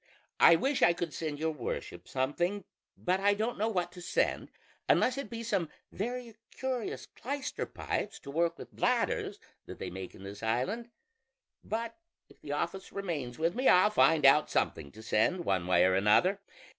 I 0.39 0.55
wish 0.55 0.81
I 0.81 0.93
could 0.93 1.13
send 1.13 1.37
your 1.37 1.51
worship 1.51 2.07
something; 2.07 2.63
but 2.97 3.19
I 3.19 3.35
don't 3.35 3.59
know 3.59 3.69
what 3.69 3.91
to 3.91 4.01
send, 4.01 4.49
unless 4.89 5.15
it 5.15 5.29
be 5.29 5.43
some 5.43 5.69
very 5.91 6.37
curious 6.49 7.05
clyster 7.05 7.67
pipes 7.67 8.17
to 8.21 8.31
work 8.31 8.57
with 8.57 8.75
bladders, 8.75 9.39
that 9.67 9.77
they 9.77 9.91
make 9.91 10.15
in 10.15 10.23
this 10.23 10.41
island; 10.41 10.89
but 11.63 11.97
if 12.29 12.41
the 12.41 12.51
office 12.51 12.91
remains 12.91 13.37
with 13.37 13.53
me 13.53 13.67
I'll 13.67 13.91
find 13.91 14.25
out 14.25 14.49
something 14.49 14.91
to 14.93 15.03
send, 15.03 15.45
one 15.45 15.67
way 15.67 15.85
or 15.85 15.93
another. 15.93 16.39